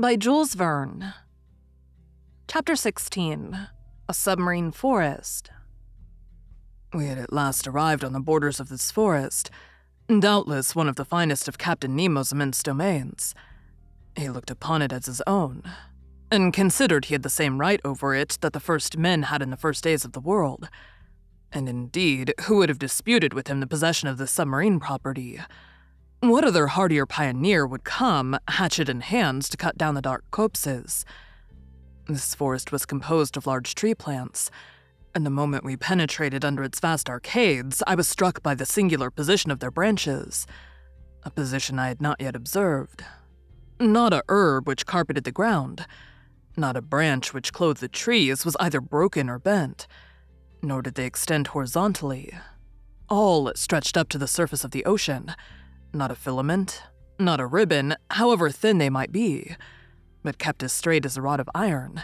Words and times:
by 0.00 0.16
Jules 0.16 0.54
Verne. 0.54 1.12
Chapter 2.48 2.74
16 2.74 3.68
A 4.08 4.14
Submarine 4.14 4.72
Forest. 4.72 5.50
We 6.94 7.04
had 7.04 7.18
at 7.18 7.34
last 7.34 7.66
arrived 7.66 8.02
on 8.02 8.14
the 8.14 8.20
borders 8.20 8.60
of 8.60 8.70
this 8.70 8.90
forest, 8.90 9.50
doubtless 10.08 10.74
one 10.74 10.88
of 10.88 10.96
the 10.96 11.04
finest 11.04 11.48
of 11.48 11.58
Captain 11.58 11.94
Nemo's 11.94 12.32
immense 12.32 12.62
domains. 12.62 13.34
He 14.16 14.30
looked 14.30 14.50
upon 14.50 14.80
it 14.80 14.90
as 14.90 15.04
his 15.04 15.20
own, 15.26 15.64
and 16.30 16.54
considered 16.54 17.04
he 17.04 17.14
had 17.14 17.22
the 17.22 17.28
same 17.28 17.60
right 17.60 17.80
over 17.84 18.14
it 18.14 18.38
that 18.40 18.54
the 18.54 18.60
first 18.60 18.96
men 18.96 19.24
had 19.24 19.42
in 19.42 19.50
the 19.50 19.56
first 19.58 19.84
days 19.84 20.06
of 20.06 20.12
the 20.12 20.20
world. 20.20 20.70
And 21.52 21.68
indeed, 21.68 22.32
who 22.44 22.56
would 22.56 22.70
have 22.70 22.78
disputed 22.78 23.34
with 23.34 23.48
him 23.48 23.60
the 23.60 23.66
possession 23.66 24.08
of 24.08 24.16
this 24.16 24.30
submarine 24.30 24.80
property? 24.80 25.40
What 26.20 26.44
other 26.44 26.66
hardier 26.66 27.06
pioneer 27.06 27.66
would 27.66 27.82
come, 27.82 28.38
hatchet 28.46 28.90
in 28.90 29.00
hand, 29.00 29.42
to 29.44 29.56
cut 29.56 29.78
down 29.78 29.94
the 29.94 30.02
dark 30.02 30.30
copses? 30.30 31.06
This 32.08 32.34
forest 32.34 32.70
was 32.70 32.84
composed 32.84 33.38
of 33.38 33.46
large 33.46 33.74
tree 33.74 33.94
plants, 33.94 34.50
and 35.14 35.24
the 35.24 35.30
moment 35.30 35.64
we 35.64 35.78
penetrated 35.78 36.44
under 36.44 36.62
its 36.62 36.78
vast 36.78 37.08
arcades, 37.08 37.82
I 37.86 37.94
was 37.94 38.06
struck 38.06 38.42
by 38.42 38.54
the 38.54 38.66
singular 38.66 39.10
position 39.10 39.50
of 39.50 39.60
their 39.60 39.70
branches, 39.70 40.46
a 41.22 41.30
position 41.30 41.78
I 41.78 41.88
had 41.88 42.02
not 42.02 42.20
yet 42.20 42.36
observed. 42.36 43.02
Not 43.78 44.12
a 44.12 44.22
herb 44.28 44.68
which 44.68 44.84
carpeted 44.84 45.24
the 45.24 45.32
ground, 45.32 45.86
not 46.54 46.76
a 46.76 46.82
branch 46.82 47.32
which 47.32 47.54
clothed 47.54 47.80
the 47.80 47.88
trees 47.88 48.44
was 48.44 48.58
either 48.60 48.82
broken 48.82 49.30
or 49.30 49.38
bent, 49.38 49.86
nor 50.60 50.82
did 50.82 50.96
they 50.96 51.06
extend 51.06 51.46
horizontally. 51.46 52.30
All 53.08 53.50
stretched 53.54 53.96
up 53.96 54.10
to 54.10 54.18
the 54.18 54.28
surface 54.28 54.64
of 54.64 54.72
the 54.72 54.84
ocean 54.84 55.34
not 55.92 56.10
a 56.10 56.14
filament, 56.14 56.82
not 57.18 57.40
a 57.40 57.46
ribbon, 57.46 57.96
however 58.10 58.50
thin 58.50 58.78
they 58.78 58.90
might 58.90 59.12
be, 59.12 59.56
but 60.22 60.38
kept 60.38 60.62
as 60.62 60.72
straight 60.72 61.04
as 61.04 61.16
a 61.16 61.22
rod 61.22 61.40
of 61.40 61.50
iron. 61.54 62.02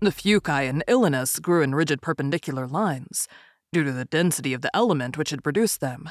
The 0.00 0.10
fuci 0.10 0.68
and 0.68 0.82
ilanus 0.88 1.40
grew 1.40 1.62
in 1.62 1.74
rigid 1.74 2.02
perpendicular 2.02 2.66
lines, 2.66 3.28
due 3.72 3.84
to 3.84 3.92
the 3.92 4.04
density 4.04 4.52
of 4.52 4.60
the 4.60 4.74
element 4.74 5.16
which 5.16 5.30
had 5.30 5.44
produced 5.44 5.80
them. 5.80 6.10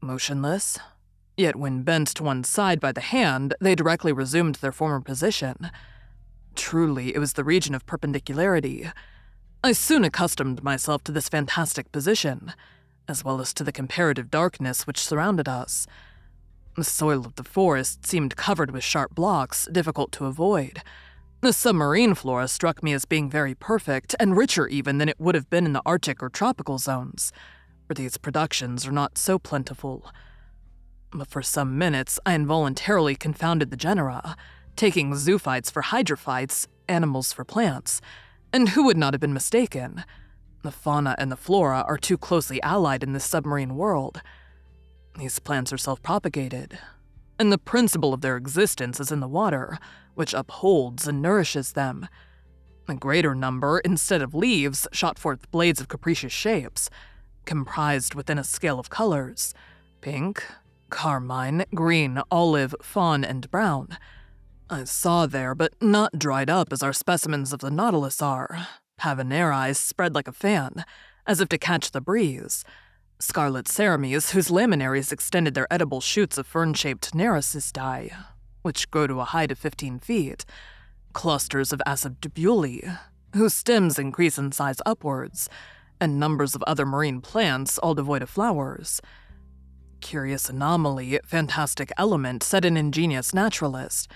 Motionless, 0.00 0.78
yet 1.36 1.56
when 1.56 1.82
bent 1.82 2.08
to 2.08 2.22
one 2.22 2.44
side 2.44 2.80
by 2.80 2.92
the 2.92 3.00
hand, 3.00 3.54
they 3.60 3.74
directly 3.74 4.12
resumed 4.12 4.56
their 4.56 4.72
former 4.72 5.00
position. 5.00 5.70
Truly, 6.54 7.14
it 7.14 7.18
was 7.18 7.32
the 7.32 7.44
region 7.44 7.74
of 7.74 7.86
perpendicularity. 7.86 8.90
I 9.64 9.72
soon 9.72 10.04
accustomed 10.04 10.62
myself 10.62 11.02
to 11.04 11.12
this 11.12 11.28
fantastic 11.28 11.90
position, 11.90 12.52
as 13.08 13.24
well 13.24 13.40
as 13.40 13.52
to 13.54 13.64
the 13.64 13.72
comparative 13.72 14.30
darkness 14.30 14.86
which 14.86 15.00
surrounded 15.00 15.48
us. 15.48 15.86
The 16.76 16.84
soil 16.84 17.24
of 17.24 17.36
the 17.36 17.44
forest 17.44 18.04
seemed 18.04 18.36
covered 18.36 18.72
with 18.72 18.82
sharp 18.82 19.14
blocks, 19.14 19.68
difficult 19.70 20.10
to 20.12 20.26
avoid. 20.26 20.82
The 21.40 21.52
submarine 21.52 22.14
flora 22.14 22.48
struck 22.48 22.82
me 22.82 22.92
as 22.92 23.04
being 23.04 23.30
very 23.30 23.54
perfect, 23.54 24.16
and 24.18 24.36
richer 24.36 24.66
even 24.66 24.98
than 24.98 25.08
it 25.08 25.20
would 25.20 25.34
have 25.36 25.48
been 25.50 25.66
in 25.66 25.72
the 25.72 25.82
Arctic 25.86 26.22
or 26.22 26.28
tropical 26.28 26.78
zones, 26.78 27.32
where 27.86 27.94
these 27.94 28.16
productions 28.16 28.86
are 28.86 28.92
not 28.92 29.18
so 29.18 29.38
plentiful. 29.38 30.10
But 31.12 31.28
for 31.28 31.42
some 31.42 31.78
minutes, 31.78 32.18
I 32.26 32.34
involuntarily 32.34 33.14
confounded 33.14 33.70
the 33.70 33.76
genera, 33.76 34.34
taking 34.74 35.12
zoophytes 35.12 35.70
for 35.70 35.82
hydrophytes, 35.82 36.66
animals 36.88 37.32
for 37.32 37.44
plants. 37.44 38.00
And 38.52 38.70
who 38.70 38.84
would 38.84 38.96
not 38.96 39.14
have 39.14 39.20
been 39.20 39.32
mistaken? 39.32 40.04
The 40.62 40.72
fauna 40.72 41.14
and 41.18 41.30
the 41.30 41.36
flora 41.36 41.84
are 41.86 41.98
too 41.98 42.18
closely 42.18 42.60
allied 42.62 43.02
in 43.04 43.12
this 43.12 43.24
submarine 43.24 43.76
world. 43.76 44.22
These 45.16 45.38
plants 45.38 45.72
are 45.72 45.78
self 45.78 46.02
propagated, 46.02 46.78
and 47.38 47.52
the 47.52 47.58
principle 47.58 48.12
of 48.12 48.20
their 48.20 48.36
existence 48.36 48.98
is 48.98 49.12
in 49.12 49.20
the 49.20 49.28
water, 49.28 49.78
which 50.14 50.34
upholds 50.34 51.06
and 51.06 51.22
nourishes 51.22 51.72
them. 51.72 52.08
A 52.88 52.94
greater 52.94 53.34
number, 53.34 53.78
instead 53.78 54.22
of 54.22 54.34
leaves, 54.34 54.88
shot 54.92 55.18
forth 55.18 55.50
blades 55.50 55.80
of 55.80 55.88
capricious 55.88 56.32
shapes, 56.32 56.90
comprised 57.44 58.14
within 58.14 58.38
a 58.38 58.44
scale 58.44 58.80
of 58.80 58.90
colors 58.90 59.54
pink, 60.00 60.44
carmine, 60.90 61.64
green, 61.74 62.20
olive, 62.30 62.74
fawn, 62.82 63.24
and 63.24 63.50
brown. 63.50 63.96
I 64.68 64.84
saw 64.84 65.26
there, 65.26 65.54
but 65.54 65.74
not 65.80 66.18
dried 66.18 66.50
up 66.50 66.72
as 66.72 66.82
our 66.82 66.92
specimens 66.92 67.52
of 67.52 67.60
the 67.60 67.70
Nautilus 67.70 68.20
are, 68.20 68.66
Pavonarii 69.00 69.74
spread 69.76 70.14
like 70.14 70.28
a 70.28 70.32
fan, 70.32 70.84
as 71.26 71.40
if 71.40 71.48
to 71.50 71.58
catch 71.58 71.92
the 71.92 72.00
breeze 72.00 72.64
Scarlet 73.24 73.64
cerames, 73.64 74.32
whose 74.32 74.50
laminaries 74.50 75.10
extended 75.10 75.54
their 75.54 75.66
edible 75.72 76.02
shoots 76.02 76.36
of 76.36 76.46
fern 76.46 76.74
shaped 76.74 77.14
nereocysti, 77.14 78.14
which 78.60 78.90
grow 78.90 79.06
to 79.06 79.20
a 79.20 79.24
height 79.24 79.50
of 79.50 79.58
15 79.58 79.98
feet. 79.98 80.44
Clusters 81.14 81.72
of 81.72 81.80
acetabuli, 81.86 82.98
whose 83.34 83.54
stems 83.54 83.98
increase 83.98 84.36
in 84.36 84.52
size 84.52 84.76
upwards, 84.84 85.48
and 85.98 86.20
numbers 86.20 86.54
of 86.54 86.62
other 86.64 86.84
marine 86.84 87.22
plants, 87.22 87.78
all 87.78 87.94
devoid 87.94 88.20
of 88.20 88.28
flowers. 88.28 89.00
Curious 90.02 90.50
anomaly, 90.50 91.18
fantastic 91.24 91.90
element, 91.96 92.42
said 92.42 92.66
an 92.66 92.76
ingenious 92.76 93.32
naturalist, 93.32 94.06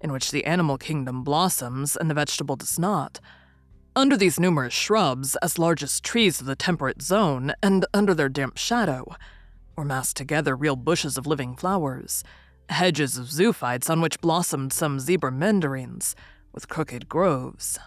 in 0.00 0.10
which 0.10 0.32
the 0.32 0.44
animal 0.44 0.76
kingdom 0.76 1.22
blossoms 1.22 1.96
and 1.96 2.10
the 2.10 2.14
vegetable 2.14 2.56
does 2.56 2.80
not. 2.80 3.20
Under 3.96 4.14
these 4.14 4.38
numerous 4.38 4.74
shrubs, 4.74 5.36
as 5.36 5.58
large 5.58 5.82
as 5.82 6.02
trees 6.02 6.38
of 6.38 6.46
the 6.46 6.54
temperate 6.54 7.00
zone, 7.00 7.54
and 7.62 7.86
under 7.94 8.12
their 8.12 8.28
damp 8.28 8.58
shadow, 8.58 9.16
were 9.74 9.86
massed 9.86 10.18
together 10.18 10.54
real 10.54 10.76
bushes 10.76 11.16
of 11.16 11.26
living 11.26 11.56
flowers, 11.56 12.22
hedges 12.68 13.16
of 13.16 13.30
zoophytes 13.30 13.88
on 13.88 14.02
which 14.02 14.20
blossomed 14.20 14.74
some 14.74 15.00
zebra 15.00 15.32
mandarins, 15.32 16.14
with 16.52 16.68
crooked 16.68 17.08
groves, 17.08 17.78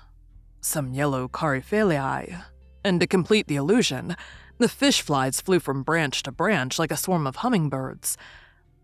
some 0.61 0.93
yellow 0.93 1.27
coryphaceae, 1.27 2.43
and 2.83 2.99
to 2.99 3.05
complete 3.05 3.45
the 3.45 3.57
illusion, 3.57 4.15
the 4.57 4.67
fish 4.67 5.03
flies 5.03 5.39
flew 5.39 5.59
from 5.59 5.83
branch 5.83 6.23
to 6.23 6.31
branch 6.31 6.79
like 6.79 6.91
a 6.91 6.97
swarm 6.97 7.27
of 7.27 7.35
hummingbirds, 7.35 8.17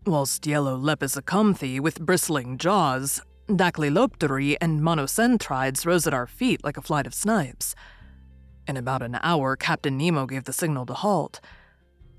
whilst 0.06 0.46
yellow 0.46 0.76
lepus 0.76 1.16
acanthe 1.16 1.80
with 1.80 2.00
bristling 2.00 2.56
jaws 2.56 3.20
Dactylopteri 3.48 4.56
and 4.60 4.80
monocentrides 4.80 5.86
rose 5.86 6.06
at 6.06 6.14
our 6.14 6.26
feet 6.26 6.64
like 6.64 6.76
a 6.76 6.82
flight 6.82 7.06
of 7.06 7.14
snipes. 7.14 7.76
In 8.66 8.76
about 8.76 9.02
an 9.02 9.20
hour, 9.22 9.54
Captain 9.54 9.96
Nemo 9.96 10.26
gave 10.26 10.44
the 10.44 10.52
signal 10.52 10.84
to 10.86 10.94
halt. 10.94 11.40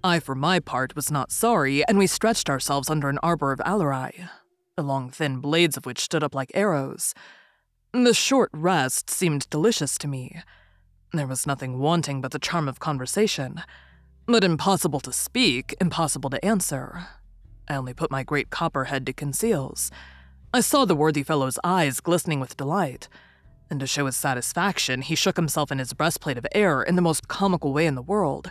I, 0.04 0.22
for 0.22 0.36
my 0.36 0.62
part, 0.62 0.96
was 0.96 1.12
not 1.12 1.32
sorry, 1.34 1.86
and 1.86 1.98
we 1.98 2.08
stretched 2.08 2.50
ourselves 2.50 2.90
under 2.90 3.10
an 3.10 3.20
arbor 3.22 3.52
of 3.52 3.60
alariae, 3.60 4.30
the 4.78 4.84
long 4.84 5.10
thin 5.10 5.40
blades 5.40 5.76
of 5.76 5.86
which 5.86 6.00
stood 6.00 6.24
up 6.24 6.34
like 6.34 6.52
arrows. 6.54 7.14
The 7.92 8.14
short 8.14 8.50
rest 8.54 9.10
seemed 9.10 9.50
delicious 9.50 9.98
to 9.98 10.08
me. 10.08 10.42
There 11.12 11.28
was 11.28 11.46
nothing 11.46 11.78
wanting 11.78 12.22
but 12.22 12.32
the 12.32 12.40
charm 12.40 12.70
of 12.70 12.80
conversation, 12.80 13.64
but 14.28 14.46
impossible 14.46 15.02
to 15.02 15.12
speak, 15.12 15.76
impossible 15.82 16.30
to 16.30 16.46
answer. 16.46 17.08
I 17.68 17.76
only 17.76 17.94
put 17.94 18.12
my 18.12 18.24
great 18.24 18.50
copperhead 18.50 19.06
to 19.08 19.14
Conseil's. 19.14 19.92
I 20.57 20.62
saw 20.62 20.86
the 20.86 20.95
worthy 20.95 21.21
fellow's 21.21 21.59
eyes 21.63 22.00
glistening 22.00 22.39
with 22.39 22.57
delight, 22.57 23.07
and 23.69 23.80
to 23.80 23.86
show 23.86 24.07
his 24.07 24.18
satisfaction, 24.18 25.04
he 25.04 25.13
shook 25.13 25.36
himself 25.36 25.71
in 25.71 25.77
his 25.77 25.94
breastplate 25.94 26.36
of 26.36 26.48
air 26.51 26.81
in 26.81 26.95
the 26.95 27.01
most 27.04 27.27
comical 27.27 27.74
way 27.74 27.86
in 27.86 27.94
the 27.94 28.01
world. 28.01 28.50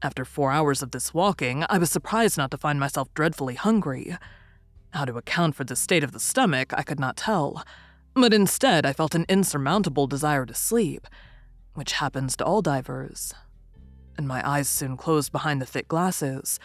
After 0.00 0.24
four 0.24 0.50
hours 0.50 0.82
of 0.82 0.92
this 0.92 1.12
walking, 1.12 1.62
I 1.68 1.76
was 1.76 1.90
surprised 1.90 2.38
not 2.38 2.50
to 2.52 2.56
find 2.56 2.80
myself 2.80 3.12
dreadfully 3.12 3.56
hungry. 3.56 4.16
How 4.94 5.04
to 5.04 5.18
account 5.18 5.56
for 5.56 5.64
the 5.64 5.76
state 5.76 6.02
of 6.02 6.12
the 6.12 6.18
stomach, 6.18 6.72
I 6.72 6.84
could 6.84 6.98
not 6.98 7.18
tell, 7.18 7.62
but 8.14 8.32
instead 8.32 8.86
I 8.86 8.94
felt 8.94 9.14
an 9.14 9.26
insurmountable 9.28 10.06
desire 10.06 10.46
to 10.46 10.54
sleep, 10.54 11.06
which 11.74 11.92
happens 11.92 12.34
to 12.38 12.46
all 12.46 12.62
divers. 12.62 13.34
And 14.16 14.26
my 14.26 14.40
eyes 14.48 14.70
soon 14.70 14.96
closed 14.96 15.32
behind 15.32 15.60
the 15.60 15.66
thick 15.66 15.86
glasses, 15.86 16.58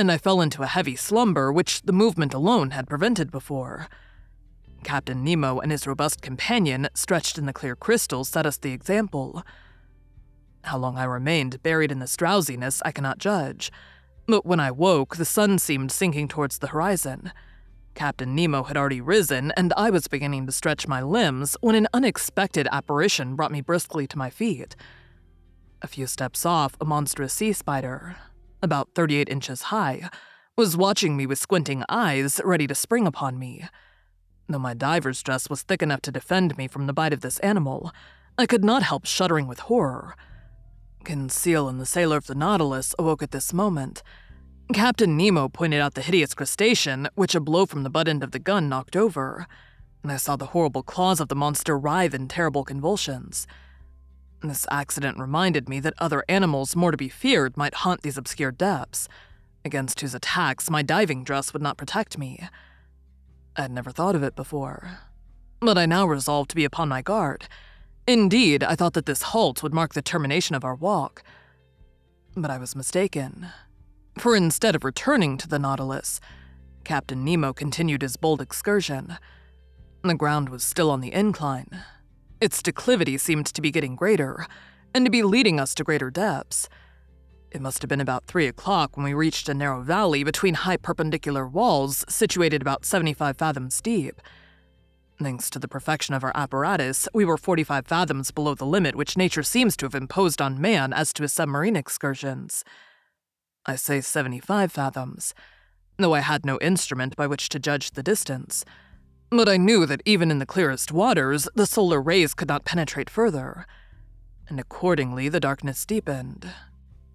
and 0.00 0.10
I 0.10 0.16
fell 0.16 0.40
into 0.40 0.62
a 0.62 0.66
heavy 0.66 0.96
slumber 0.96 1.52
which 1.52 1.82
the 1.82 1.92
movement 1.92 2.32
alone 2.32 2.70
had 2.70 2.88
prevented 2.88 3.30
before. 3.30 3.86
Captain 4.82 5.22
Nemo 5.22 5.60
and 5.60 5.70
his 5.70 5.86
robust 5.86 6.22
companion, 6.22 6.88
stretched 6.94 7.36
in 7.36 7.44
the 7.44 7.52
clear 7.52 7.76
crystal, 7.76 8.24
set 8.24 8.46
us 8.46 8.56
the 8.56 8.72
example. 8.72 9.44
How 10.62 10.78
long 10.78 10.96
I 10.96 11.04
remained 11.04 11.62
buried 11.62 11.92
in 11.92 11.98
this 11.98 12.16
drowsiness, 12.16 12.80
I 12.84 12.92
cannot 12.92 13.18
judge. 13.18 13.70
But 14.26 14.46
when 14.46 14.58
I 14.58 14.70
woke, 14.70 15.16
the 15.16 15.26
sun 15.26 15.58
seemed 15.58 15.92
sinking 15.92 16.28
towards 16.28 16.58
the 16.58 16.68
horizon. 16.68 17.30
Captain 17.94 18.34
Nemo 18.34 18.62
had 18.62 18.78
already 18.78 19.02
risen, 19.02 19.52
and 19.54 19.74
I 19.76 19.90
was 19.90 20.08
beginning 20.08 20.46
to 20.46 20.52
stretch 20.52 20.88
my 20.88 21.02
limbs 21.02 21.58
when 21.60 21.74
an 21.74 21.88
unexpected 21.92 22.66
apparition 22.72 23.36
brought 23.36 23.52
me 23.52 23.60
briskly 23.60 24.06
to 24.06 24.18
my 24.18 24.30
feet. 24.30 24.76
A 25.82 25.86
few 25.86 26.06
steps 26.06 26.46
off, 26.46 26.76
a 26.80 26.86
monstrous 26.86 27.34
sea 27.34 27.52
spider, 27.52 28.16
about 28.62 28.94
38 28.94 29.28
inches 29.28 29.62
high, 29.62 30.08
was 30.56 30.76
watching 30.76 31.16
me 31.16 31.26
with 31.26 31.38
squinting 31.38 31.84
eyes, 31.88 32.40
ready 32.44 32.66
to 32.66 32.74
spring 32.74 33.06
upon 33.06 33.38
me. 33.38 33.64
Though 34.48 34.58
my 34.58 34.74
diver's 34.74 35.22
dress 35.22 35.48
was 35.48 35.62
thick 35.62 35.82
enough 35.82 36.02
to 36.02 36.12
defend 36.12 36.58
me 36.58 36.68
from 36.68 36.86
the 36.86 36.92
bite 36.92 37.12
of 37.12 37.20
this 37.20 37.38
animal, 37.38 37.92
I 38.36 38.46
could 38.46 38.64
not 38.64 38.82
help 38.82 39.06
shuddering 39.06 39.46
with 39.46 39.60
horror. 39.60 40.16
Conseil 41.04 41.68
and 41.68 41.80
the 41.80 41.86
sailor 41.86 42.16
of 42.16 42.26
the 42.26 42.34
Nautilus 42.34 42.94
awoke 42.98 43.22
at 43.22 43.30
this 43.30 43.52
moment. 43.52 44.02
Captain 44.72 45.16
Nemo 45.16 45.48
pointed 45.48 45.80
out 45.80 45.94
the 45.94 46.02
hideous 46.02 46.34
crustacean, 46.34 47.08
which 47.14 47.34
a 47.34 47.40
blow 47.40 47.66
from 47.66 47.82
the 47.82 47.90
butt 47.90 48.08
end 48.08 48.22
of 48.22 48.32
the 48.32 48.38
gun 48.38 48.68
knocked 48.68 48.96
over, 48.96 49.46
and 50.02 50.12
I 50.12 50.16
saw 50.16 50.36
the 50.36 50.46
horrible 50.46 50.82
claws 50.82 51.20
of 51.20 51.28
the 51.28 51.34
monster 51.34 51.78
writhe 51.78 52.14
in 52.14 52.28
terrible 52.28 52.64
convulsions. 52.64 53.46
This 54.42 54.66
accident 54.70 55.18
reminded 55.18 55.68
me 55.68 55.80
that 55.80 55.94
other 55.98 56.24
animals 56.28 56.74
more 56.74 56.90
to 56.90 56.96
be 56.96 57.10
feared 57.10 57.56
might 57.56 57.74
haunt 57.74 58.02
these 58.02 58.16
obscure 58.16 58.50
depths, 58.50 59.06
against 59.64 60.00
whose 60.00 60.14
attacks 60.14 60.70
my 60.70 60.82
diving 60.82 61.24
dress 61.24 61.52
would 61.52 61.62
not 61.62 61.76
protect 61.76 62.16
me. 62.16 62.48
I 63.56 63.62
had 63.62 63.70
never 63.70 63.90
thought 63.90 64.14
of 64.14 64.22
it 64.22 64.34
before, 64.34 64.98
but 65.60 65.76
I 65.76 65.84
now 65.84 66.06
resolved 66.06 66.48
to 66.50 66.56
be 66.56 66.64
upon 66.64 66.88
my 66.88 67.02
guard. 67.02 67.48
Indeed, 68.06 68.64
I 68.64 68.74
thought 68.74 68.94
that 68.94 69.04
this 69.06 69.22
halt 69.22 69.62
would 69.62 69.74
mark 69.74 69.92
the 69.92 70.00
termination 70.02 70.56
of 70.56 70.64
our 70.64 70.74
walk. 70.74 71.22
But 72.34 72.50
I 72.50 72.56
was 72.56 72.74
mistaken. 72.74 73.48
For 74.18 74.34
instead 74.34 74.74
of 74.74 74.84
returning 74.84 75.36
to 75.38 75.48
the 75.48 75.58
Nautilus, 75.58 76.20
Captain 76.84 77.24
Nemo 77.24 77.52
continued 77.52 78.02
his 78.02 78.16
bold 78.16 78.40
excursion. 78.40 79.18
The 80.02 80.14
ground 80.14 80.48
was 80.48 80.64
still 80.64 80.90
on 80.90 81.00
the 81.00 81.12
incline, 81.12 81.82
its 82.40 82.62
declivity 82.62 83.18
seemed 83.18 83.46
to 83.46 83.60
be 83.60 83.70
getting 83.70 83.96
greater, 83.96 84.46
and 84.94 85.04
to 85.04 85.10
be 85.10 85.22
leading 85.22 85.60
us 85.60 85.74
to 85.74 85.84
greater 85.84 86.10
depths. 86.10 86.68
It 87.50 87.60
must 87.60 87.82
have 87.82 87.88
been 87.88 88.00
about 88.00 88.26
three 88.26 88.46
o'clock 88.46 88.96
when 88.96 89.04
we 89.04 89.12
reached 89.12 89.48
a 89.48 89.54
narrow 89.54 89.82
valley 89.82 90.22
between 90.22 90.54
high 90.54 90.76
perpendicular 90.76 91.46
walls 91.46 92.04
situated 92.08 92.62
about 92.62 92.84
75 92.84 93.36
fathoms 93.36 93.80
deep. 93.80 94.20
Thanks 95.20 95.50
to 95.50 95.58
the 95.58 95.68
perfection 95.68 96.14
of 96.14 96.24
our 96.24 96.32
apparatus, 96.34 97.08
we 97.12 97.24
were 97.24 97.36
45 97.36 97.86
fathoms 97.86 98.30
below 98.30 98.54
the 98.54 98.64
limit 98.64 98.94
which 98.94 99.18
nature 99.18 99.42
seems 99.42 99.76
to 99.76 99.86
have 99.86 99.94
imposed 99.94 100.40
on 100.40 100.60
man 100.60 100.92
as 100.92 101.12
to 101.12 101.22
his 101.22 101.32
submarine 101.32 101.76
excursions. 101.76 102.64
I 103.66 103.76
say 103.76 104.00
75 104.00 104.72
fathoms, 104.72 105.34
though 105.98 106.14
I 106.14 106.20
had 106.20 106.46
no 106.46 106.58
instrument 106.60 107.16
by 107.16 107.26
which 107.26 107.50
to 107.50 107.58
judge 107.58 107.90
the 107.90 108.02
distance. 108.02 108.64
But 109.30 109.48
I 109.48 109.56
knew 109.56 109.86
that 109.86 110.02
even 110.04 110.32
in 110.32 110.40
the 110.40 110.46
clearest 110.46 110.90
waters, 110.90 111.48
the 111.54 111.66
solar 111.66 112.02
rays 112.02 112.34
could 112.34 112.48
not 112.48 112.64
penetrate 112.64 113.08
further. 113.08 113.64
And 114.48 114.58
accordingly, 114.58 115.28
the 115.28 115.38
darkness 115.38 115.86
deepened. 115.86 116.50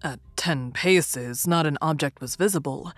At 0.02 0.20
ten 0.34 0.72
paces, 0.72 1.46
not 1.46 1.66
an 1.66 1.76
object 1.82 2.22
was 2.22 2.36
visible. 2.36 2.92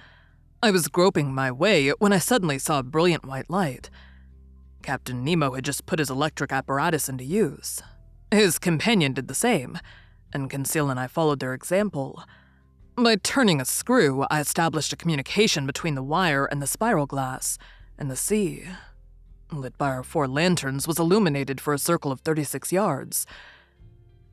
I 0.62 0.70
was 0.70 0.86
groping 0.86 1.34
my 1.34 1.50
way 1.50 1.90
when 1.98 2.12
I 2.12 2.18
suddenly 2.18 2.60
saw 2.60 2.78
a 2.78 2.84
brilliant 2.84 3.24
white 3.24 3.50
light. 3.50 3.90
Captain 4.82 5.24
Nemo 5.24 5.54
had 5.54 5.64
just 5.64 5.86
put 5.86 5.98
his 5.98 6.10
electric 6.10 6.52
apparatus 6.52 7.08
into 7.08 7.24
use. 7.24 7.82
His 8.30 8.60
companion 8.60 9.14
did 9.14 9.26
the 9.26 9.34
same, 9.34 9.78
and 10.32 10.48
Conseil 10.48 10.90
and 10.90 11.00
I 11.00 11.08
followed 11.08 11.40
their 11.40 11.54
example. 11.54 12.22
By 12.96 13.16
turning 13.16 13.60
a 13.60 13.64
screw, 13.64 14.26
I 14.30 14.40
established 14.40 14.92
a 14.92 14.96
communication 14.96 15.66
between 15.66 15.96
the 15.96 16.02
wire 16.04 16.44
and 16.44 16.62
the 16.62 16.66
spiral 16.68 17.06
glass, 17.06 17.58
and 17.98 18.08
the 18.08 18.16
sea 18.16 18.64
lit 19.52 19.76
by 19.78 19.90
our 19.90 20.02
four 20.02 20.28
lanterns, 20.28 20.86
was 20.86 20.98
illuminated 20.98 21.60
for 21.60 21.74
a 21.74 21.78
circle 21.78 22.12
of 22.12 22.20
36 22.20 22.72
yards. 22.72 23.26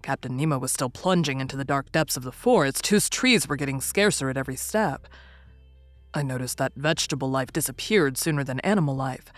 Captain 0.02 0.38
Nemo 0.38 0.60
was 0.60 0.72
still 0.72 0.90
plunging 0.90 1.42
into 1.42 1.58
the 1.58 1.66
dark 1.66 1.92
depths 1.92 2.16
of 2.16 2.24
the 2.24 2.32
forest, 2.32 2.88
whose 2.88 3.10
trees 3.10 3.48
were 3.48 3.56
getting 3.56 3.82
scarcer 3.82 4.30
at 4.30 4.38
every 4.38 4.56
step. 4.56 5.08
I 6.14 6.22
noticed 6.22 6.58
that 6.60 6.76
vegetable 6.76 7.30
life 7.30 7.52
disappeared 7.52 8.18
sooner 8.18 8.44
than 8.44 8.60
animal 8.60 8.96
life. 8.96 9.34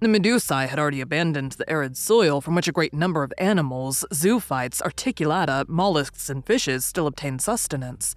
The 0.00 0.08
medusae 0.08 0.68
had 0.68 0.78
already 0.78 1.00
abandoned 1.00 1.52
the 1.52 1.68
arid 1.70 1.96
soil 1.96 2.40
from 2.40 2.54
which 2.54 2.68
a 2.68 2.72
great 2.72 2.92
number 2.92 3.22
of 3.22 3.32
animals, 3.38 4.04
zoophytes, 4.12 4.82
articulata, 4.82 5.66
mollusks, 5.68 6.28
and 6.28 6.44
fishes 6.44 6.84
still 6.84 7.06
obtained 7.06 7.40
sustenance. 7.40 8.14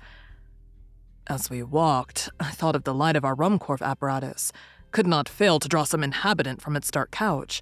As 1.28 1.50
we 1.50 1.64
walked, 1.64 2.30
I 2.40 2.52
thought 2.52 2.76
of 2.76 2.84
the 2.84 2.94
light 2.94 3.16
of 3.16 3.24
our 3.24 3.36
Ruhmkorff 3.36 3.82
apparatus, 3.82 4.52
could 4.92 5.08
not 5.08 5.30
fail 5.30 5.60
to 5.60 5.68
draw 5.68 5.84
some 5.84 6.04
inhabitant 6.04 6.62
from 6.62 6.76
its 6.76 6.92
dark 6.92 7.12
couch. 7.12 7.62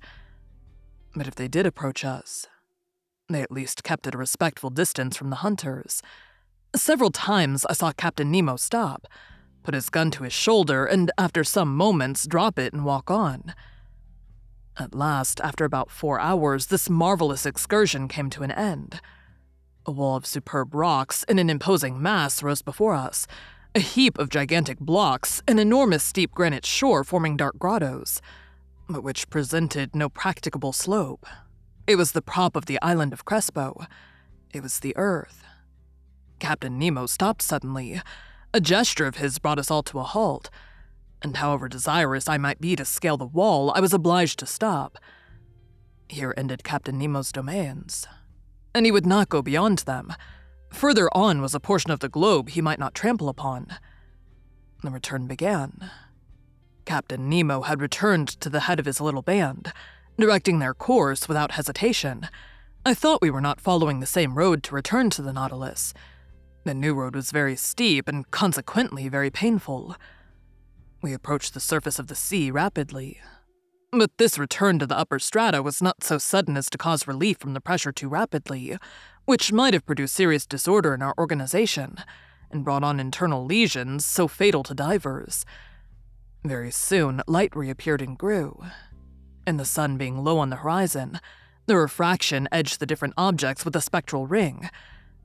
But 1.15 1.27
if 1.27 1.35
they 1.35 1.47
did 1.47 1.65
approach 1.65 2.03
us, 2.03 2.47
they 3.29 3.41
at 3.41 3.51
least 3.51 3.83
kept 3.83 4.05
at 4.07 4.15
a 4.15 4.17
respectful 4.19 4.69
distance 4.69 5.17
from 5.17 5.29
the 5.29 5.37
hunters. 5.37 6.01
Several 6.75 7.09
times 7.09 7.65
I 7.69 7.73
saw 7.73 7.91
Captain 7.91 8.29
Nemo 8.29 8.55
stop, 8.55 9.07
put 9.63 9.73
his 9.73 9.89
gun 9.89 10.11
to 10.11 10.23
his 10.23 10.33
shoulder, 10.33 10.85
and 10.85 11.11
after 11.17 11.43
some 11.43 11.75
moments 11.75 12.27
drop 12.27 12.59
it 12.59 12.73
and 12.73 12.85
walk 12.85 13.09
on. 13.09 13.55
At 14.77 14.93
last, 14.93 15.39
after 15.41 15.63
about 15.63 15.89
four 15.89 16.19
hours, 16.19 16.67
this 16.67 16.89
marvelous 16.89 17.45
excursion 17.45 18.07
came 18.07 18.29
to 18.31 18.43
an 18.43 18.51
end. 18.51 18.99
A 19.85 19.91
wall 19.91 20.17
of 20.17 20.25
superb 20.25 20.75
rocks 20.75 21.23
in 21.23 21.39
an 21.39 21.49
imposing 21.49 22.01
mass 22.01 22.43
rose 22.43 22.61
before 22.61 22.93
us, 22.93 23.25
a 23.75 23.79
heap 23.79 24.17
of 24.17 24.29
gigantic 24.29 24.79
blocks, 24.79 25.43
an 25.49 25.59
enormous 25.59 26.01
steep 26.01 26.31
granite 26.31 26.65
shore 26.65 27.03
forming 27.03 27.35
dark 27.35 27.59
grottos, 27.59 28.21
but 28.87 29.03
which 29.03 29.29
presented 29.29 29.93
no 29.93 30.07
practicable 30.07 30.71
slope. 30.71 31.25
It 31.85 31.97
was 31.97 32.13
the 32.13 32.21
prop 32.21 32.55
of 32.55 32.67
the 32.67 32.81
island 32.81 33.11
of 33.11 33.25
Crespo. 33.25 33.85
It 34.53 34.63
was 34.63 34.79
the 34.79 34.95
Earth. 34.95 35.43
Captain 36.39 36.79
Nemo 36.79 37.05
stopped 37.05 37.41
suddenly. 37.41 38.01
A 38.53 38.61
gesture 38.61 39.07
of 39.07 39.17
his 39.17 39.39
brought 39.39 39.59
us 39.59 39.69
all 39.69 39.83
to 39.83 39.99
a 39.99 40.03
halt, 40.03 40.49
and 41.21 41.35
however 41.35 41.67
desirous 41.67 42.29
I 42.29 42.37
might 42.37 42.61
be 42.61 42.77
to 42.77 42.85
scale 42.85 43.17
the 43.17 43.25
wall, 43.25 43.73
I 43.75 43.81
was 43.81 43.93
obliged 43.93 44.39
to 44.39 44.45
stop. 44.45 44.97
Here 46.07 46.33
ended 46.37 46.63
Captain 46.63 46.97
Nemo's 46.97 47.33
domains, 47.33 48.07
and 48.73 48.85
he 48.85 48.91
would 48.91 49.05
not 49.05 49.27
go 49.27 49.41
beyond 49.41 49.79
them. 49.79 50.13
Further 50.75 51.07
on 51.13 51.41
was 51.41 51.55
a 51.55 51.61
portion 51.61 51.91
of 51.91 52.01
the 52.01 52.09
globe 52.09 52.49
he 52.49 52.61
might 52.61 52.79
not 52.79 52.93
trample 52.93 53.29
upon. 53.29 53.67
The 54.83 54.91
return 54.91 55.25
began. 55.25 55.89
Captain 56.83 57.29
Nemo 57.29 57.61
had 57.61 57.79
returned 57.79 58.27
to 58.41 58.49
the 58.49 58.59
head 58.59 58.77
of 58.77 58.85
his 58.85 58.99
little 58.99 59.21
band, 59.21 59.71
directing 60.19 60.59
their 60.59 60.73
course 60.73 61.29
without 61.29 61.51
hesitation. 61.51 62.27
I 62.85 62.93
thought 62.93 63.21
we 63.21 63.31
were 63.31 63.39
not 63.39 63.61
following 63.61 64.01
the 64.01 64.05
same 64.05 64.37
road 64.37 64.63
to 64.63 64.75
return 64.75 65.09
to 65.11 65.21
the 65.21 65.31
Nautilus. 65.31 65.93
The 66.65 66.73
new 66.73 66.93
road 66.93 67.15
was 67.15 67.31
very 67.31 67.55
steep 67.55 68.09
and 68.09 68.29
consequently 68.29 69.07
very 69.07 69.29
painful. 69.29 69.95
We 71.01 71.13
approached 71.13 71.53
the 71.53 71.61
surface 71.61 71.99
of 71.99 72.07
the 72.07 72.15
sea 72.15 72.51
rapidly. 72.51 73.21
But 73.93 74.17
this 74.17 74.37
return 74.37 74.79
to 74.79 74.87
the 74.87 74.97
upper 74.97 75.19
strata 75.19 75.63
was 75.63 75.81
not 75.81 76.03
so 76.03 76.17
sudden 76.17 76.57
as 76.57 76.69
to 76.69 76.77
cause 76.77 77.07
relief 77.07 77.37
from 77.37 77.53
the 77.53 77.61
pressure 77.61 77.93
too 77.93 78.09
rapidly, 78.09 78.77
which 79.25 79.51
might 79.51 79.73
have 79.73 79.85
produced 79.85 80.15
serious 80.15 80.45
disorder 80.45 80.93
in 80.93 81.01
our 81.01 81.13
organization 81.17 81.97
and 82.51 82.63
brought 82.63 82.83
on 82.83 82.99
internal 82.99 83.43
lesions 83.45 84.05
so 84.05 84.27
fatal 84.27 84.63
to 84.63 84.73
divers. 84.73 85.45
Very 86.43 86.71
soon, 86.71 87.21
light 87.27 87.55
reappeared 87.55 88.01
and 88.01 88.17
grew. 88.17 88.63
And 89.47 89.59
the 89.59 89.65
sun 89.65 89.97
being 89.97 90.23
low 90.23 90.37
on 90.37 90.49
the 90.51 90.57
horizon, 90.57 91.19
The 91.67 91.77
refraction 91.77 92.47
edged 92.51 92.79
the 92.79 92.85
different 92.85 93.15
objects 93.17 93.65
with 93.65 93.75
a 93.75 93.81
spectral 93.81 94.27
ring. 94.27 94.69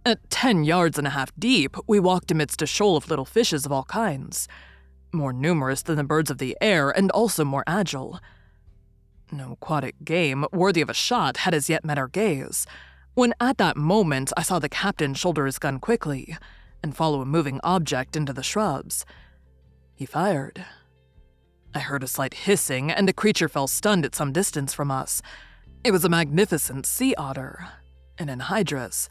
At 0.06 0.30
ten 0.30 0.64
yards 0.64 0.96
and 0.96 1.06
a 1.06 1.10
half 1.10 1.32
deep, 1.38 1.76
we 1.86 2.00
walked 2.00 2.30
amidst 2.30 2.62
a 2.62 2.66
shoal 2.66 2.96
of 2.96 3.10
little 3.10 3.26
fishes 3.26 3.66
of 3.66 3.72
all 3.72 3.84
kinds, 3.84 4.48
more 5.12 5.34
numerous 5.34 5.82
than 5.82 5.96
the 5.96 6.04
birds 6.04 6.30
of 6.30 6.38
the 6.38 6.56
air 6.60 6.90
and 6.90 7.10
also 7.10 7.44
more 7.44 7.64
agile. 7.66 8.20
No 9.30 9.52
aquatic 9.52 9.96
game 10.02 10.46
worthy 10.50 10.80
of 10.80 10.88
a 10.88 10.94
shot 10.94 11.38
had 11.38 11.52
as 11.52 11.68
yet 11.68 11.84
met 11.84 11.98
our 11.98 12.08
gaze, 12.08 12.66
when 13.14 13.34
at 13.40 13.58
that 13.58 13.76
moment 13.76 14.32
I 14.36 14.42
saw 14.42 14.58
the 14.58 14.68
captain 14.68 15.14
shoulder 15.14 15.46
his 15.46 15.58
gun 15.58 15.78
quickly 15.78 16.36
and 16.82 16.96
follow 16.96 17.20
a 17.20 17.26
moving 17.26 17.60
object 17.62 18.16
into 18.16 18.32
the 18.32 18.42
shrubs. 18.42 19.04
He 19.94 20.06
fired. 20.06 20.64
I 21.74 21.80
heard 21.80 22.02
a 22.02 22.08
slight 22.08 22.34
hissing, 22.34 22.90
and 22.90 23.06
the 23.06 23.12
creature 23.12 23.48
fell 23.48 23.68
stunned 23.68 24.04
at 24.04 24.14
some 24.14 24.32
distance 24.32 24.74
from 24.74 24.90
us. 24.90 25.22
It 25.84 25.92
was 25.92 26.04
a 26.04 26.08
magnificent 26.08 26.86
sea 26.86 27.14
otter, 27.16 27.68
an 28.18 28.28
enhydrus, 28.28 29.08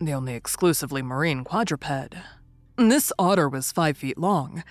the 0.00 0.12
only 0.12 0.34
exclusively 0.34 1.02
marine 1.02 1.44
quadruped. 1.44 2.16
This 2.76 3.12
otter 3.18 3.48
was 3.48 3.72
five 3.72 3.96
feet 3.96 4.18
long 4.18 4.64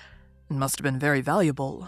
and 0.50 0.60
must 0.60 0.78
have 0.78 0.84
been 0.84 1.00
very 1.00 1.22
valuable. 1.22 1.88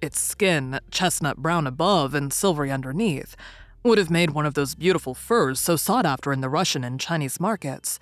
Its 0.00 0.20
skin, 0.20 0.80
chestnut 0.90 1.38
brown 1.38 1.66
above 1.66 2.14
and 2.14 2.32
silvery 2.32 2.70
underneath, 2.70 3.36
would 3.84 3.98
have 3.98 4.10
made 4.10 4.30
one 4.30 4.46
of 4.46 4.54
those 4.54 4.74
beautiful 4.74 5.14
furs 5.14 5.58
so 5.60 5.76
sought 5.76 6.06
after 6.06 6.32
in 6.32 6.40
the 6.40 6.48
Russian 6.48 6.84
and 6.84 7.00
Chinese 7.00 7.40
markets. 7.40 7.98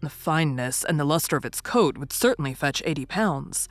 The 0.00 0.10
fineness 0.10 0.84
and 0.84 0.98
the 0.98 1.04
luster 1.04 1.36
of 1.36 1.44
its 1.44 1.60
coat 1.60 1.98
would 1.98 2.12
certainly 2.12 2.54
fetch 2.54 2.82
80 2.84 3.06
pounds. 3.06 3.68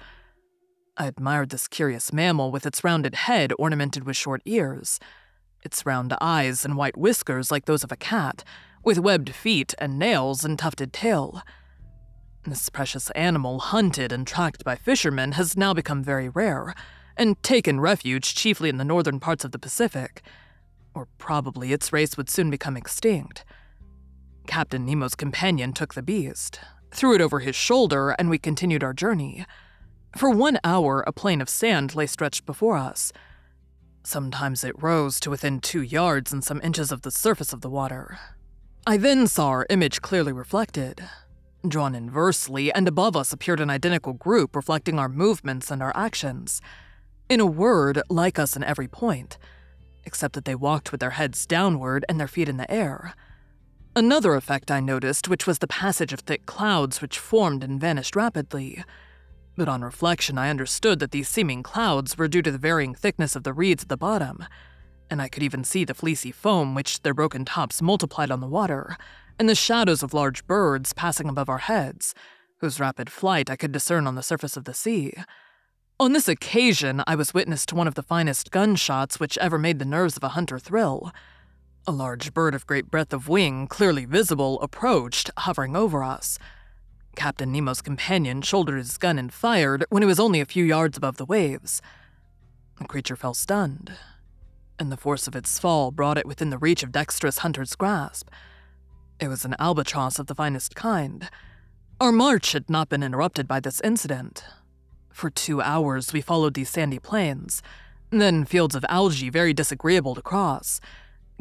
I 0.98 1.07
admired 1.07 1.50
this 1.50 1.67
curious 1.67 2.13
mammal 2.13 2.51
with 2.51 2.65
its 2.65 2.83
rounded 2.83 3.15
head 3.15 3.53
ornamented 3.57 4.03
with 4.03 4.17
short 4.17 4.41
ears, 4.45 5.00
its 5.63 5.86
round 5.86 6.13
eyes 6.21 6.63
and 6.63 6.77
white 6.77 6.98
whiskers 6.98 7.51
like 7.51 7.65
those 7.65 7.83
of 7.83 7.91
a 7.91 7.98
cat, 7.98 8.43
with 8.83 9.00
webbed 9.00 9.33
feet 9.33 9.74
and 9.77 9.98
nails 9.98 10.45
and 10.45 10.57
tufted 10.60 10.93
tail. 10.93 11.41
This 12.45 12.69
precious 12.69 13.10
animal, 13.12 13.60
hunted 13.60 14.12
and 14.12 14.25
tracked 14.25 14.63
by 14.63 14.75
fishermen, 14.75 15.33
has 15.33 15.57
now 15.57 15.74
become 15.74 16.03
very 16.03 16.29
rare, 16.29 16.74
and 17.15 17.41
taken 17.43 17.79
refuge 17.79 18.33
chiefly 18.33 18.69
in 18.69 18.77
the 18.77 18.86
northern 18.86 19.19
parts 19.19 19.45
of 19.45 19.51
the 19.51 19.60
Pacific. 19.60 20.24
Or 20.93 21.07
probably 21.17 21.74
its 21.74 21.93
race 21.93 22.17
would 22.17 22.29
soon 22.29 22.50
become 22.50 22.75
extinct. 22.75 23.45
Captain 24.48 24.86
Nemo's 24.86 25.15
companion 25.15 25.74
took 25.74 25.93
the 25.93 26.01
beast, 26.01 26.60
threw 26.91 27.15
it 27.15 27.21
over 27.21 27.39
his 27.39 27.55
shoulder, 27.55 28.12
and 28.12 28.29
we 28.29 28.38
continued 28.38 28.83
our 28.83 28.93
journey. 28.93 29.45
For 30.17 30.29
one 30.29 30.60
hour, 30.63 31.03
a 31.07 31.13
plain 31.13 31.39
of 31.39 31.50
sand 31.50 31.95
lay 31.95 32.07
stretched 32.07 32.45
before 32.45 32.77
us. 32.77 33.13
Sometimes 34.03 34.63
it 34.63 34.81
rose 34.81 35.19
to 35.21 35.29
within 35.29 35.60
two 35.60 35.81
yards 35.81 36.33
and 36.33 36.43
some 36.43 36.60
inches 36.63 36.91
of 36.91 37.03
the 37.03 37.12
surface 37.12 37.53
of 37.53 37.62
the 37.62 37.69
water. 37.69 38.19
I 38.86 38.98
then 38.98 39.27
saw 39.27 39.50
our 39.50 39.67
image 39.69 40.01
clearly 40.01 40.33
reflected. 40.33 41.03
Drawn 41.65 41.93
inversely, 41.93 42.74
and 42.74 42.88
above 42.88 43.15
us 43.15 43.31
appeared 43.31 43.60
an 43.60 43.69
identical 43.69 44.13
group 44.13 44.55
reflecting 44.55 44.98
our 44.98 45.07
movements 45.07 45.69
and 45.69 45.83
our 45.83 45.95
actions. 45.95 46.62
In 47.29 47.39
a 47.39 47.45
word, 47.45 48.01
like 48.10 48.39
us 48.39 48.55
in 48.55 48.63
every 48.63 48.88
point, 48.88 49.38
except 50.05 50.34
that 50.34 50.46
they 50.46 50.55
walked 50.55 50.91
with 50.91 51.01
their 51.01 51.12
heads 51.12 51.46
downward 51.46 52.05
and 52.08 52.20
their 52.20 52.27
feet 52.27 52.50
in 52.50 52.58
the 52.58 52.70
air. 52.72 53.13
Another 53.96 54.36
effect 54.36 54.72
I 54.72 54.79
noticed, 54.79 55.27
which 55.27 55.46
was 55.46 55.60
the 55.60 55.67
passage 55.67 56.13
of 56.13 56.22
thick 56.22 56.46
clouds 56.46 57.01
which 57.01 57.20
formed 57.20 57.63
and 57.63 57.79
vanished 57.79 58.15
rapidly. 58.15 58.84
But 59.58 59.67
on 59.67 59.84
reflection, 59.84 60.38
I 60.38 60.50
understood 60.50 61.00
that 61.00 61.12
these 61.12 61.27
seeming 61.27 61.62
clouds 61.62 62.17
were 62.17 62.29
due 62.29 62.41
to 62.41 62.51
the 62.51 62.58
varying 62.58 62.96
thickness 62.96 63.36
of 63.36 63.43
the 63.43 63.53
reeds 63.53 63.84
at 63.84 63.89
the 63.89 63.98
bottom, 63.98 64.46
and 65.10 65.22
I 65.22 65.27
could 65.27 65.43
even 65.43 65.65
see 65.65 65.84
the 65.84 65.93
fleecy 65.93 66.31
foam 66.31 66.74
which 66.74 67.01
their 67.01 67.13
broken 67.13 67.43
tops 67.43 67.81
multiplied 67.81 68.31
on 68.31 68.39
the 68.39 68.48
water, 68.48 68.96
and 69.38 69.50
the 69.50 69.55
shadows 69.55 70.03
of 70.03 70.13
large 70.13 70.48
birds 70.48 70.93
passing 70.93 71.27
above 71.27 71.50
our 71.50 71.58
heads, 71.58 72.15
whose 72.60 72.79
rapid 72.79 73.10
flight 73.10 73.50
I 73.50 73.58
could 73.58 73.74
discern 73.74 74.08
on 74.08 74.15
the 74.15 74.24
surface 74.24 74.55
of 74.55 74.63
the 74.63 74.74
sea. 74.74 75.13
On 76.01 76.13
this 76.13 76.27
occasion, 76.27 77.03
I 77.05 77.13
was 77.13 77.31
witness 77.31 77.63
to 77.67 77.75
one 77.75 77.88
of 77.88 77.93
the 77.93 78.01
finest 78.01 78.50
gunshots 78.50 79.20
which 79.20 79.38
ever 79.38 79.60
made 79.60 79.77
the 79.77 79.86
nerves 79.86 80.17
of 80.17 80.24
a 80.24 80.29
hunter 80.29 80.58
thrill. 80.58 81.12
A 81.86 81.91
large 81.91 82.34
bird 82.34 82.55
of 82.55 82.65
great 82.65 82.89
breadth 82.89 83.13
of 83.13 83.29
wing, 83.29 83.67
clearly 83.67 84.05
visible, 84.05 84.60
approached, 84.62 85.29
hovering 85.38 85.75
over 85.75 86.03
us. 86.03 86.39
Captain 87.15 87.51
Nemo's 87.51 87.84
companion 87.84 88.41
shouldered 88.41 88.79
his 88.79 88.98
gun 88.98 89.20
and 89.20 89.31
fired 89.31 89.86
when 89.89 90.01
it 90.01 90.08
was 90.08 90.20
only 90.20 90.41
a 90.41 90.46
few 90.48 90.65
yards 90.65 90.98
above 90.98 91.17
the 91.17 91.25
waves. 91.25 91.84
The 92.79 92.86
creature 92.86 93.15
fell 93.15 93.36
stunned, 93.36 93.91
and 94.79 94.91
the 94.91 94.98
force 94.98 95.27
of 95.27 95.36
its 95.36 95.60
fall 95.60 95.91
brought 95.91 96.17
it 96.17 96.25
within 96.25 96.50
the 96.50 96.58
reach 96.58 96.81
of 96.81 96.91
dexterous 96.91 97.38
Hunter's 97.38 97.75
grasp. 97.75 98.27
It 99.20 99.27
was 99.27 99.46
an 99.46 99.55
albatross 99.60 100.17
of 100.17 100.25
the 100.25 100.34
finest 100.34 100.74
kind. 100.74 101.29
Our 102.00 102.12
march 102.12 102.53
had 102.53 102.72
not 102.72 102.89
been 102.89 103.03
interrupted 103.03 103.48
by 103.48 103.60
this 103.60 103.79
incident. 103.81 104.43
For 105.12 105.30
two 105.30 105.62
hours, 105.62 106.13
we 106.13 106.22
followed 106.22 106.53
these 106.53 106.70
sandy 106.70 107.00
plains, 107.00 107.62
then 108.10 108.46
fields 108.46 108.75
of 108.75 108.86
algae 108.89 109.30
very 109.30 109.53
disagreeable 109.53 110.15
to 110.15 110.22
cross. 110.22 110.80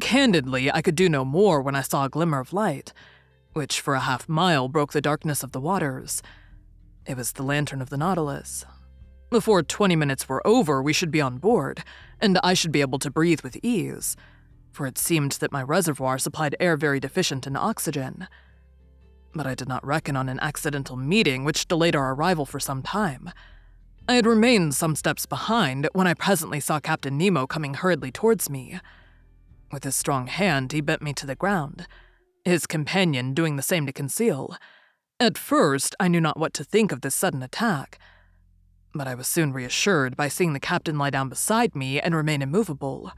Candidly, 0.01 0.71
I 0.73 0.83
could 0.83 0.95
do 0.95 1.09
no 1.09 1.25
more 1.25 1.61
when 1.61 1.75
I 1.75 1.83
saw 1.83 2.05
a 2.05 2.09
glimmer 2.09 2.41
of 2.41 2.53
light, 2.53 2.93
which 3.53 3.81
for 3.81 3.95
a 3.95 4.01
half 4.01 4.29
mile 4.29 4.69
broke 4.69 4.93
the 4.93 5.01
darkness 5.01 5.43
of 5.43 5.53
the 5.53 5.61
waters. 5.61 6.23
It 7.07 7.17
was 7.17 7.33
the 7.33 7.43
lantern 7.43 7.83
of 7.83 7.91
the 7.91 7.97
Nautilus. 7.97 8.65
Before 9.31 9.63
20 9.63 9.95
minutes 9.97 10.29
were 10.29 10.47
over, 10.47 10.83
we 10.83 10.93
should 10.93 11.11
be 11.11 11.21
on 11.21 11.39
board, 11.39 11.85
and 12.21 12.39
I 12.43 12.55
should 12.55 12.73
be 12.73 12.81
able 12.81 12.99
to 12.99 13.11
breathe 13.11 13.43
with 13.43 13.57
ease, 13.63 14.17
for 14.73 14.87
it 14.87 14.99
seemed 14.99 15.33
that 15.33 15.53
my 15.53 15.63
reservoir 15.63 16.19
supplied 16.19 16.57
air 16.59 16.77
very 16.77 17.01
deficient 17.01 17.47
in 17.47 17.57
oxygen. 17.57 18.27
But 19.35 19.47
I 19.47 19.55
did 19.55 19.69
not 19.69 19.87
reckon 19.87 20.17
on 20.17 20.29
an 20.29 20.41
accidental 20.41 20.97
meeting 20.97 21.45
which 21.45 21.69
delayed 21.69 21.95
our 21.95 22.15
arrival 22.15 22.45
for 22.45 22.59
some 22.59 22.83
time. 22.83 23.31
I 24.11 24.15
had 24.17 24.27
remained 24.27 24.75
some 24.75 24.97
steps 24.97 25.25
behind 25.25 25.89
when 25.93 26.07
I 26.07 26.13
presently 26.13 26.61
saw 26.61 26.81
Captain 26.81 27.17
Nemo 27.17 27.47
coming 27.47 27.75
hurriedly 27.75 28.11
towards 28.11 28.51
me. 28.51 28.79
With 29.73 29.85
his 29.85 29.97
strong 29.97 30.27
hand, 30.27 30.73
he 30.73 30.83
bent 30.83 31.01
me 31.01 31.15
to 31.15 31.27
the 31.27 31.35
ground, 31.37 31.87
his 32.45 32.67
companion 32.67 33.33
doing 33.33 33.57
the 33.57 33.63
same 33.63 33.87
to 33.87 33.93
conceal. 33.93 34.57
At 35.19 35.39
first, 35.39 35.95
I 35.99 36.09
knew 36.09 36.21
not 36.21 36.39
what 36.39 36.53
to 36.55 36.65
think 36.65 36.93
of 36.93 37.01
this 37.01 37.15
sudden 37.15 37.43
attack 37.43 37.99
but 38.95 39.07
I 39.07 39.15
was 39.15 39.29
soon 39.29 39.53
reassured 39.53 40.17
by 40.17 40.29
seeing 40.29 40.53
the 40.53 40.61
captain 40.61 40.99
lie 40.99 41.11
down 41.11 41.29
beside 41.29 41.75
me 41.75 42.01
and 42.01 42.15
remain 42.15 42.43
immovable. 42.43 43.13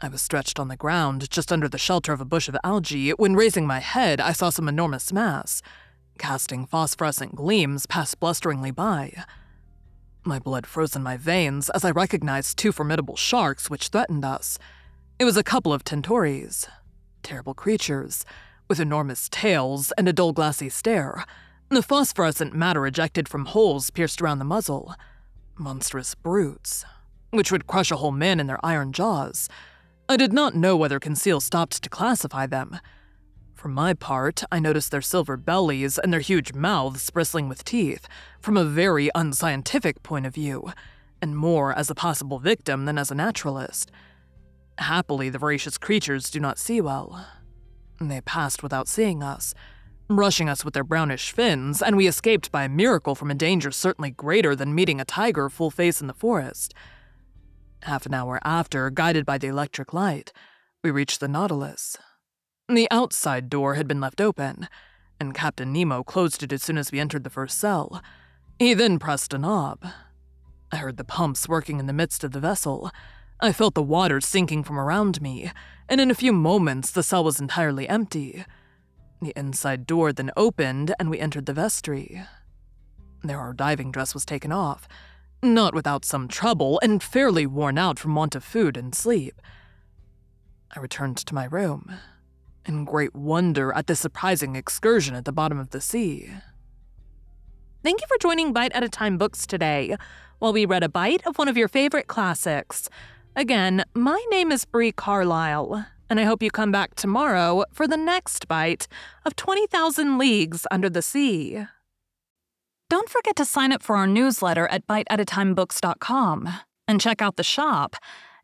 I 0.00 0.08
was 0.08 0.22
stretched 0.22 0.58
on 0.58 0.68
the 0.68 0.76
ground 0.76 1.30
just 1.30 1.52
under 1.52 1.68
the 1.68 1.78
shelter 1.78 2.12
of 2.12 2.20
a 2.20 2.24
bush 2.24 2.48
of 2.48 2.56
algae 2.64 3.10
when 3.10 3.34
raising 3.34 3.66
my 3.66 3.80
head 3.80 4.20
I 4.20 4.32
saw 4.32 4.50
some 4.50 4.68
enormous 4.68 5.12
mass, 5.12 5.62
casting 6.18 6.66
phosphorescent 6.66 7.34
gleams 7.34 7.86
pass 7.86 8.14
blusteringly 8.14 8.70
by. 8.70 9.24
My 10.24 10.38
blood 10.38 10.68
froze 10.68 10.94
in 10.94 11.02
my 11.02 11.16
veins 11.16 11.68
as 11.70 11.84
I 11.84 11.90
recognized 11.90 12.56
two 12.56 12.70
formidable 12.70 13.16
sharks 13.16 13.68
which 13.68 13.88
threatened 13.88 14.24
us. 14.24 14.56
It 15.18 15.24
was 15.24 15.36
a 15.36 15.42
couple 15.42 15.72
of 15.72 15.82
tintoreas, 15.82 16.68
terrible 17.24 17.54
creatures, 17.54 18.24
with 18.68 18.78
enormous 18.78 19.28
tails 19.28 19.92
and 19.98 20.08
a 20.08 20.12
dull 20.12 20.32
glassy 20.32 20.68
stare, 20.68 21.24
the 21.70 21.82
phosphorescent 21.82 22.54
matter 22.54 22.86
ejected 22.86 23.28
from 23.28 23.46
holes 23.46 23.90
pierced 23.90 24.22
around 24.22 24.38
the 24.38 24.44
muzzle. 24.44 24.94
Monstrous 25.58 26.14
brutes, 26.14 26.84
which 27.30 27.50
would 27.50 27.66
crush 27.66 27.90
a 27.90 27.96
whole 27.96 28.12
man 28.12 28.38
in 28.38 28.46
their 28.46 28.64
iron 28.64 28.92
jaws. 28.92 29.48
I 30.08 30.16
did 30.16 30.32
not 30.32 30.54
know 30.54 30.76
whether 30.76 31.00
Conseil 31.00 31.40
stopped 31.40 31.82
to 31.82 31.90
classify 31.90 32.46
them. 32.46 32.78
For 33.62 33.68
my 33.68 33.94
part, 33.94 34.42
I 34.50 34.58
noticed 34.58 34.90
their 34.90 35.00
silver 35.00 35.36
bellies 35.36 35.96
and 35.96 36.12
their 36.12 36.18
huge 36.18 36.52
mouths 36.52 37.08
bristling 37.10 37.48
with 37.48 37.62
teeth 37.62 38.08
from 38.40 38.56
a 38.56 38.64
very 38.64 39.08
unscientific 39.14 40.02
point 40.02 40.26
of 40.26 40.34
view, 40.34 40.72
and 41.20 41.36
more 41.36 41.72
as 41.72 41.88
a 41.88 41.94
possible 41.94 42.40
victim 42.40 42.86
than 42.86 42.98
as 42.98 43.12
a 43.12 43.14
naturalist. 43.14 43.92
Happily, 44.78 45.28
the 45.28 45.38
voracious 45.38 45.78
creatures 45.78 46.28
do 46.28 46.40
not 46.40 46.58
see 46.58 46.80
well. 46.80 47.24
They 48.00 48.20
passed 48.22 48.64
without 48.64 48.88
seeing 48.88 49.22
us, 49.22 49.54
rushing 50.10 50.48
us 50.48 50.64
with 50.64 50.74
their 50.74 50.82
brownish 50.82 51.30
fins, 51.30 51.80
and 51.80 51.96
we 51.96 52.08
escaped 52.08 52.50
by 52.50 52.64
a 52.64 52.68
miracle 52.68 53.14
from 53.14 53.30
a 53.30 53.34
danger 53.36 53.70
certainly 53.70 54.10
greater 54.10 54.56
than 54.56 54.74
meeting 54.74 55.00
a 55.00 55.04
tiger 55.04 55.48
full 55.48 55.70
face 55.70 56.00
in 56.00 56.08
the 56.08 56.14
forest. 56.14 56.74
Half 57.82 58.06
an 58.06 58.14
hour 58.14 58.40
after, 58.42 58.90
guided 58.90 59.24
by 59.24 59.38
the 59.38 59.46
electric 59.46 59.94
light, 59.94 60.32
we 60.82 60.90
reached 60.90 61.20
the 61.20 61.28
Nautilus. 61.28 61.96
The 62.68 62.88
outside 62.90 63.50
door 63.50 63.74
had 63.74 63.88
been 63.88 64.00
left 64.00 64.20
open, 64.20 64.68
and 65.20 65.34
Captain 65.34 65.72
Nemo 65.72 66.02
closed 66.02 66.42
it 66.42 66.52
as 66.52 66.62
soon 66.62 66.78
as 66.78 66.90
we 66.90 67.00
entered 67.00 67.24
the 67.24 67.30
first 67.30 67.58
cell. 67.58 68.02
He 68.58 68.72
then 68.72 68.98
pressed 68.98 69.34
a 69.34 69.38
knob. 69.38 69.84
I 70.70 70.76
heard 70.76 70.96
the 70.96 71.04
pumps 71.04 71.48
working 71.48 71.78
in 71.80 71.86
the 71.86 71.92
midst 71.92 72.24
of 72.24 72.32
the 72.32 72.40
vessel. 72.40 72.90
I 73.40 73.52
felt 73.52 73.74
the 73.74 73.82
water 73.82 74.20
sinking 74.20 74.64
from 74.64 74.78
around 74.78 75.20
me, 75.20 75.50
and 75.88 76.00
in 76.00 76.10
a 76.10 76.14
few 76.14 76.32
moments 76.32 76.90
the 76.90 77.02
cell 77.02 77.24
was 77.24 77.40
entirely 77.40 77.88
empty. 77.88 78.44
The 79.20 79.32
inside 79.36 79.86
door 79.86 80.12
then 80.12 80.30
opened, 80.36 80.94
and 80.98 81.10
we 81.10 81.20
entered 81.20 81.46
the 81.46 81.52
vestry. 81.52 82.22
There 83.22 83.38
our 83.38 83.52
diving 83.52 83.92
dress 83.92 84.14
was 84.14 84.24
taken 84.24 84.50
off, 84.50 84.88
not 85.42 85.74
without 85.74 86.04
some 86.04 86.26
trouble, 86.26 86.80
and 86.82 87.02
fairly 87.02 87.46
worn 87.46 87.76
out 87.76 87.98
from 87.98 88.14
want 88.14 88.34
of 88.34 88.44
food 88.44 88.76
and 88.76 88.94
sleep. 88.94 89.40
I 90.74 90.80
returned 90.80 91.18
to 91.18 91.34
my 91.34 91.44
room, 91.44 91.92
in 92.66 92.84
great 92.84 93.14
wonder 93.14 93.72
at 93.74 93.86
this 93.86 94.00
surprising 94.00 94.56
excursion 94.56 95.14
at 95.14 95.24
the 95.24 95.32
bottom 95.32 95.58
of 95.58 95.70
the 95.70 95.80
sea. 95.80 96.30
Thank 97.82 98.00
you 98.00 98.06
for 98.06 98.18
joining 98.20 98.52
Bite 98.52 98.72
at 98.72 98.84
a 98.84 98.88
Time 98.88 99.18
Books 99.18 99.46
today, 99.46 99.96
while 100.38 100.52
we 100.52 100.64
read 100.64 100.82
a 100.82 100.88
bite 100.88 101.26
of 101.26 101.36
one 101.36 101.48
of 101.48 101.56
your 101.56 101.68
favorite 101.68 102.06
classics. 102.06 102.88
Again, 103.34 103.84
my 103.94 104.24
name 104.30 104.52
is 104.52 104.64
Bree 104.64 104.92
Carlile, 104.92 105.86
and 106.08 106.20
I 106.20 106.24
hope 106.24 106.42
you 106.42 106.50
come 106.50 106.70
back 106.70 106.94
tomorrow 106.94 107.64
for 107.72 107.88
the 107.88 107.96
next 107.96 108.46
bite 108.46 108.86
of 109.24 109.34
20,000 109.34 110.18
Leagues 110.18 110.66
Under 110.70 110.90
the 110.90 111.02
Sea. 111.02 111.66
Don't 112.90 113.08
forget 113.08 113.36
to 113.36 113.44
sign 113.46 113.72
up 113.72 113.82
for 113.82 113.96
our 113.96 114.06
newsletter 114.06 114.66
at 114.68 114.86
biteatatimebooks.com 114.86 116.48
and 116.86 117.00
check 117.00 117.22
out 117.22 117.36
the 117.36 117.42
shop. 117.42 117.96